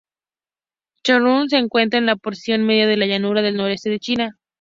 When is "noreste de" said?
3.55-3.99